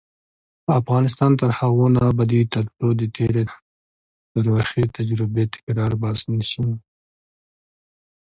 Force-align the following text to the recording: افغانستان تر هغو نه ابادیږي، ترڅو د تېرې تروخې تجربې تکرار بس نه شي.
افغانستان 0.79 1.31
تر 1.39 1.49
هغو 1.57 1.85
نه 1.95 2.01
ابادیږي، 2.11 2.51
ترڅو 2.55 2.87
د 2.99 3.01
تېرې 3.15 3.43
تروخې 4.33 4.83
تجربې 4.97 5.43
تکرار 5.53 5.93
بس 6.01 6.19
نه 6.33 6.43
شي. 6.49 6.67